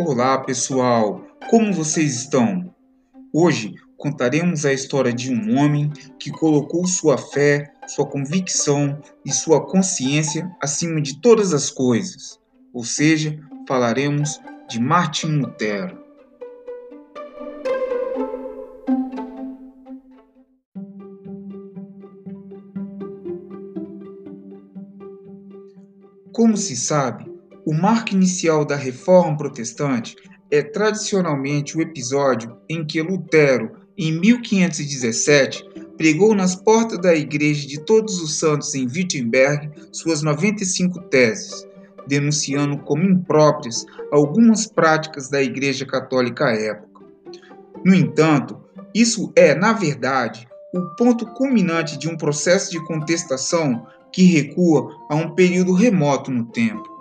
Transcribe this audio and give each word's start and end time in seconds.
Olá, 0.00 0.38
pessoal! 0.38 1.26
Como 1.50 1.72
vocês 1.72 2.14
estão? 2.14 2.72
Hoje 3.32 3.74
contaremos 3.96 4.64
a 4.64 4.72
história 4.72 5.12
de 5.12 5.34
um 5.34 5.58
homem 5.58 5.90
que 6.20 6.30
colocou 6.30 6.86
sua 6.86 7.18
fé, 7.18 7.74
sua 7.88 8.06
convicção 8.06 9.02
e 9.26 9.32
sua 9.32 9.66
consciência 9.66 10.48
acima 10.62 11.02
de 11.02 11.20
todas 11.20 11.52
as 11.52 11.68
coisas. 11.68 12.38
Ou 12.72 12.84
seja, 12.84 13.40
falaremos 13.66 14.40
de 14.68 14.80
Martin 14.80 15.40
Lutero. 15.40 15.98
Como 26.32 26.56
se 26.56 26.76
sabe, 26.76 27.27
o 27.68 27.74
marco 27.74 28.14
inicial 28.14 28.64
da 28.64 28.76
Reforma 28.76 29.36
Protestante 29.36 30.16
é 30.50 30.62
tradicionalmente 30.62 31.76
o 31.76 31.82
episódio 31.82 32.56
em 32.66 32.82
que 32.82 33.02
Lutero, 33.02 33.72
em 33.94 34.10
1517, 34.18 35.68
pregou 35.98 36.34
nas 36.34 36.56
portas 36.56 36.98
da 36.98 37.14
Igreja 37.14 37.68
de 37.68 37.78
Todos 37.84 38.22
os 38.22 38.38
Santos 38.38 38.74
em 38.74 38.86
Wittenberg 38.86 39.70
suas 39.92 40.22
95 40.22 40.98
teses, 41.10 41.68
denunciando 42.06 42.78
como 42.78 43.04
impróprias 43.04 43.84
algumas 44.10 44.66
práticas 44.66 45.28
da 45.28 45.42
Igreja 45.42 45.84
Católica 45.84 46.46
à 46.46 46.54
época. 46.54 47.04
No 47.84 47.94
entanto, 47.94 48.58
isso 48.94 49.30
é, 49.36 49.54
na 49.54 49.74
verdade, 49.74 50.48
o 50.74 50.80
ponto 50.96 51.26
culminante 51.34 51.98
de 51.98 52.08
um 52.08 52.16
processo 52.16 52.70
de 52.70 52.82
contestação 52.86 53.86
que 54.10 54.24
recua 54.24 54.90
a 55.10 55.14
um 55.14 55.34
período 55.34 55.74
remoto 55.74 56.30
no 56.30 56.46
tempo. 56.46 56.97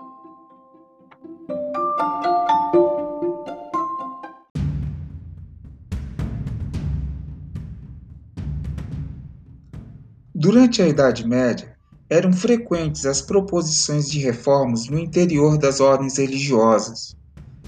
Durante 10.40 10.84
a 10.84 10.88
Idade 10.88 11.28
Média, 11.28 11.76
eram 12.08 12.32
frequentes 12.32 13.08
as 13.08 13.24
proposições 13.24 14.08
de 14.08 14.20
reformas 14.20 14.88
no 14.88 15.00
interior 15.00 15.58
das 15.58 15.80
ordens 15.80 16.20
religiosas. 16.20 17.18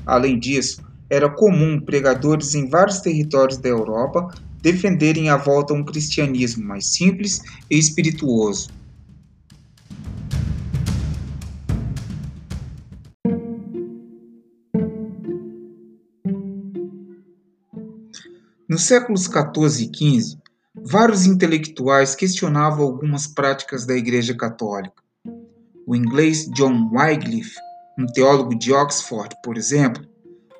Além 0.05 0.37
disso, 0.37 0.83
era 1.09 1.27
comum 1.27 1.81
pregadores 1.81 2.53
em 2.53 2.69
vários 2.69 2.99
territórios 2.99 3.57
da 3.57 3.69
Europa 3.69 4.35
defenderem 4.61 5.31
a 5.31 5.35
volta 5.35 5.73
a 5.73 5.75
um 5.75 5.83
cristianismo 5.83 6.63
mais 6.63 6.93
simples 6.93 7.41
e 7.71 7.75
espirituoso. 7.75 8.69
Nos 18.69 18.83
séculos 18.83 19.23
XIV 19.23 19.89
e 19.91 20.19
XV, 20.21 20.37
vários 20.85 21.25
intelectuais 21.25 22.15
questionavam 22.15 22.85
algumas 22.85 23.27
práticas 23.27 23.85
da 23.85 23.95
Igreja 23.95 24.35
Católica. 24.35 25.03
O 25.85 25.95
inglês 25.95 26.47
John 26.51 26.89
Wycliffe, 26.93 27.55
um 27.97 28.05
teólogo 28.05 28.57
de 28.57 28.71
Oxford, 28.71 29.35
por 29.43 29.57
exemplo, 29.57 30.03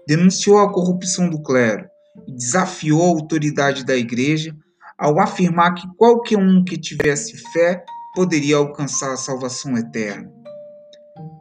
denunciou 0.08 0.60
a 0.60 0.72
corrupção 0.72 1.30
do 1.30 1.42
clero 1.42 1.88
e 2.28 2.34
desafiou 2.34 3.04
a 3.04 3.20
autoridade 3.20 3.86
da 3.86 3.96
Igreja 3.96 4.56
ao 4.98 5.20
afirmar 5.20 5.76
que 5.76 5.88
qualquer 5.96 6.38
um 6.38 6.64
que 6.64 6.78
tivesse 6.78 7.38
fé 7.54 7.84
poderia 8.16 8.58
alcançar 8.58 9.14
a 9.14 9.18
salvação 9.18 9.78
eterna. 9.78 10.30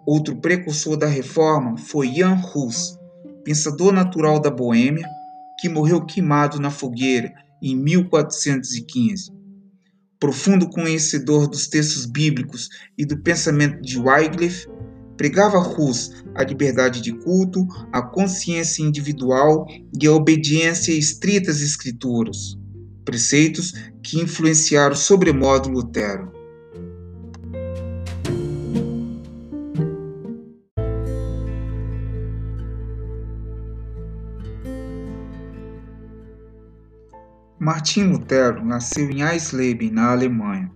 Outro 0.07 0.37
precursor 0.37 0.97
da 0.97 1.07
reforma 1.07 1.77
foi 1.77 2.13
Jan 2.15 2.41
Hus, 2.55 2.99
pensador 3.45 3.93
natural 3.93 4.39
da 4.39 4.51
Boêmia, 4.51 5.07
que 5.59 5.69
morreu 5.69 6.05
queimado 6.05 6.61
na 6.61 6.71
fogueira 6.71 7.33
em 7.63 7.77
1415. 7.77 9.31
Profundo 10.19 10.69
conhecedor 10.69 11.49
dos 11.49 11.69
textos 11.69 12.07
bíblicos 12.07 12.69
e 12.97 13.05
do 13.05 13.17
pensamento 13.23 13.81
de 13.81 13.99
Wycliffe, 13.99 14.67
pregava 15.17 15.59
Rus 15.59 16.13
a 16.35 16.45
liberdade 16.45 17.01
de 17.01 17.13
culto, 17.13 17.67
a 17.93 18.01
consciência 18.01 18.83
individual 18.83 19.67
e 20.01 20.07
a 20.07 20.13
obediência 20.13 20.93
estrita 20.93 21.51
às 21.51 21.61
escrituras, 21.61 22.57
preceitos 23.05 23.73
que 24.03 24.21
influenciaram 24.21 24.95
sobremodo 24.95 25.69
Lutero. 25.69 26.38
Martim 37.61 38.05
Lutero 38.05 38.65
nasceu 38.65 39.11
em 39.11 39.23
Eisleben, 39.23 39.91
na 39.91 40.13
Alemanha. 40.13 40.71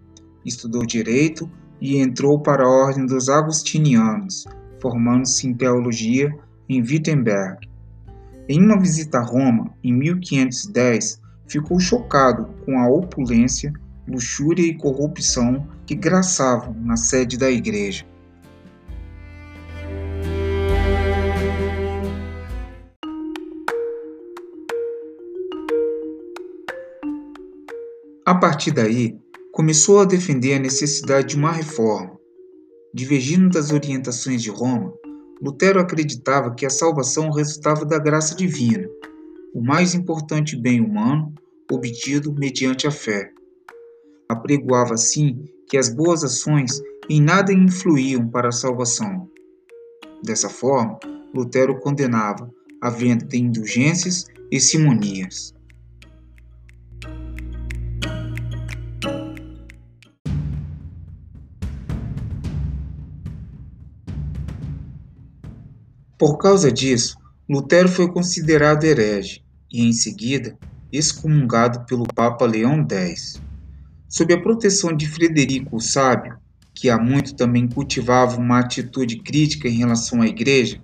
Estudou 0.44 0.84
direito 0.84 1.48
e 1.81 1.98
entrou 1.98 2.41
para 2.41 2.65
a 2.65 2.69
ordem 2.69 3.06
dos 3.06 3.28
agostinianos, 3.28 4.44
formando-se 4.81 5.47
em 5.47 5.54
teologia 5.54 6.28
em 6.69 6.81
Wittenberg. 6.81 7.69
Em 8.48 8.60
uma 8.60 8.81
visita 8.81 9.19
a 9.19 9.25
Roma, 9.25 9.72
em 9.84 9.92
1510, 9.92 11.21
ficou 11.47 11.78
chocado 11.78 12.48
com 12.65 12.76
a 12.76 12.88
opulência, 12.88 13.72
luxúria 14.09 14.66
e 14.66 14.76
corrupção 14.76 15.69
que 15.87 15.94
graçavam 15.94 16.75
na 16.81 16.97
sede 16.97 17.38
da 17.38 17.48
igreja. 17.48 18.04
A 28.25 28.37
partir 28.37 28.71
daí, 28.71 29.19
começou 29.50 29.99
a 29.99 30.05
defender 30.05 30.55
a 30.55 30.59
necessidade 30.60 31.31
de 31.31 31.37
uma 31.37 31.50
reforma. 31.50 32.16
Divergindo 32.94 33.50
das 33.50 33.72
orientações 33.72 34.41
de 34.41 34.49
Roma, 34.49 34.94
Lutero 35.43 35.81
acreditava 35.81 36.55
que 36.55 36.65
a 36.65 36.71
salvação 36.71 37.33
resultava 37.33 37.84
da 37.84 37.99
graça 37.99 38.37
divina, 38.37 38.88
o 39.53 39.60
mais 39.60 39.93
importante 39.93 40.56
bem 40.56 40.81
humano 40.81 41.34
obtido 41.69 42.33
mediante 42.33 42.87
a 42.87 42.93
fé. 42.93 43.33
Apregoava 44.28 44.94
assim 44.94 45.44
que 45.69 45.77
as 45.77 45.89
boas 45.89 46.22
ações 46.22 46.81
em 47.10 47.21
nada 47.21 47.53
influíam 47.53 48.28
para 48.28 48.50
a 48.50 48.53
salvação. 48.53 49.28
Dessa 50.22 50.49
forma, 50.49 50.97
Lutero 51.34 51.81
condenava 51.81 52.49
a 52.81 52.89
venda 52.89 53.25
de 53.25 53.39
indulgências 53.39 54.27
e 54.49 54.60
simonias. 54.60 55.53
Por 66.22 66.38
causa 66.38 66.71
disso, 66.71 67.16
Lutero 67.50 67.88
foi 67.88 68.06
considerado 68.06 68.84
herege 68.84 69.43
e, 69.69 69.83
em 69.83 69.93
seguida, 69.93 70.56
excomungado 70.93 71.84
pelo 71.84 72.06
Papa 72.06 72.47
Leão 72.47 72.87
X. 72.88 73.43
Sob 74.09 74.33
a 74.33 74.41
proteção 74.41 74.97
de 74.97 75.09
Frederico 75.09 75.75
o 75.75 75.81
Sábio, 75.81 76.37
que 76.72 76.88
há 76.88 76.97
muito 76.97 77.34
também 77.34 77.66
cultivava 77.66 78.38
uma 78.38 78.60
atitude 78.60 79.16
crítica 79.16 79.66
em 79.69 79.78
relação 79.78 80.22
à 80.22 80.28
Igreja, 80.28 80.81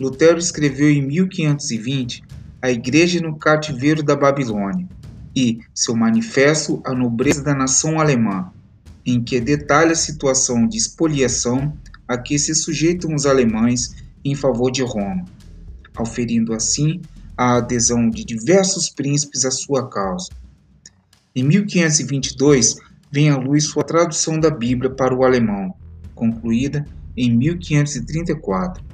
Lutero 0.00 0.40
escreveu 0.40 0.90
em 0.90 1.00
1520 1.00 2.24
A 2.60 2.68
Igreja 2.68 3.20
no 3.20 3.38
Cativeiro 3.38 4.02
da 4.02 4.16
Babilônia 4.16 4.88
e 5.32 5.60
seu 5.72 5.94
Manifesto 5.94 6.82
à 6.84 6.92
Nobreza 6.92 7.44
da 7.44 7.54
Nação 7.54 8.00
Alemã, 8.00 8.50
em 9.06 9.22
que 9.22 9.40
detalha 9.40 9.92
a 9.92 9.94
situação 9.94 10.66
de 10.66 10.76
expoliação 10.76 11.72
a 12.08 12.18
que 12.18 12.36
se 12.36 12.52
sujeitam 12.52 13.14
os 13.14 13.26
alemães 13.26 14.01
em 14.24 14.34
favor 14.34 14.70
de 14.70 14.82
Roma, 14.82 15.24
auferindo 15.96 16.52
assim 16.52 17.00
a 17.36 17.56
adesão 17.56 18.08
de 18.08 18.24
diversos 18.24 18.88
príncipes 18.88 19.44
à 19.44 19.50
sua 19.50 19.88
causa. 19.88 20.28
Em 21.34 21.42
1522, 21.42 22.76
vem 23.10 23.30
à 23.30 23.36
luz 23.36 23.64
sua 23.64 23.82
tradução 23.82 24.38
da 24.38 24.50
Bíblia 24.50 24.90
para 24.90 25.14
o 25.14 25.24
alemão, 25.24 25.74
concluída 26.14 26.84
em 27.16 27.34
1534. 27.36 28.84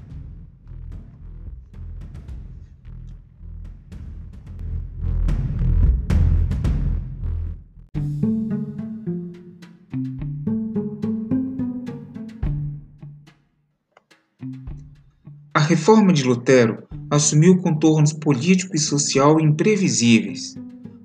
Reforma 15.68 16.14
de 16.14 16.24
Lutero 16.24 16.88
assumiu 17.10 17.58
contornos 17.58 18.14
político 18.14 18.74
e 18.74 18.78
social 18.78 19.38
imprevisíveis. 19.38 20.54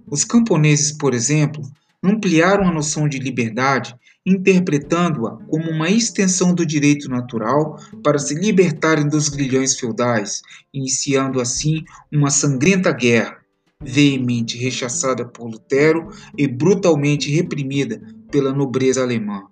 Os 0.09 0.23
camponeses, 0.23 0.93
por 0.93 1.13
exemplo, 1.13 1.61
ampliaram 2.01 2.65
a 2.65 2.71
noção 2.71 3.09
de 3.09 3.19
liberdade 3.19 3.93
interpretando-a 4.25 5.35
como 5.47 5.69
uma 5.69 5.89
extensão 5.89 6.55
do 6.55 6.65
direito 6.65 7.09
natural 7.09 7.77
para 8.01 8.17
se 8.17 8.33
libertarem 8.33 9.05
dos 9.09 9.27
grilhões 9.27 9.77
feudais, 9.77 10.41
iniciando 10.73 11.41
assim 11.41 11.83
uma 12.09 12.29
sangrenta 12.29 12.93
guerra, 12.93 13.35
veemente 13.81 14.57
rechaçada 14.57 15.25
por 15.25 15.49
Lutero 15.49 16.07
e 16.37 16.47
brutalmente 16.47 17.29
reprimida 17.29 18.01
pela 18.31 18.53
nobreza 18.53 19.03
alemã. 19.03 19.43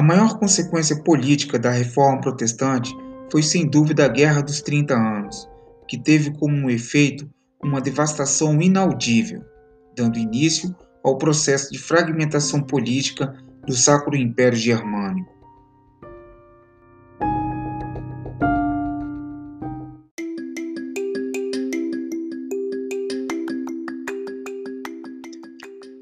A 0.00 0.02
maior 0.02 0.38
consequência 0.38 0.96
política 1.02 1.58
da 1.58 1.70
reforma 1.70 2.22
protestante 2.22 2.90
foi 3.30 3.42
sem 3.42 3.68
dúvida 3.68 4.06
a 4.06 4.08
Guerra 4.08 4.40
dos 4.40 4.62
30 4.62 4.94
Anos, 4.94 5.46
que 5.86 5.98
teve 5.98 6.30
como 6.38 6.70
efeito 6.70 7.28
uma 7.62 7.82
devastação 7.82 8.62
inaudível, 8.62 9.44
dando 9.94 10.18
início 10.18 10.74
ao 11.04 11.18
processo 11.18 11.70
de 11.70 11.78
fragmentação 11.78 12.62
política 12.62 13.36
do 13.66 13.74
Sacro 13.74 14.16
Império 14.16 14.56
Germânico. 14.56 15.30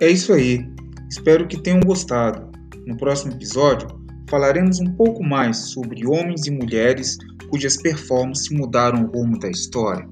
É 0.01 0.09
isso 0.09 0.33
aí. 0.33 0.65
Espero 1.11 1.49
que 1.49 1.61
tenham 1.61 1.81
gostado. 1.81 2.48
No 2.89 2.97
próximo 2.97 3.35
episódio, 3.35 3.87
falaremos 4.31 4.81
um 4.81 4.91
pouco 4.95 5.23
mais 5.23 5.59
sobre 5.59 6.07
homens 6.07 6.47
e 6.47 6.51
mulheres 6.51 7.19
cujas 7.51 7.77
performances 7.77 8.49
mudaram 8.49 9.05
o 9.05 9.07
rumo 9.09 9.39
da 9.39 9.51
história. 9.51 10.09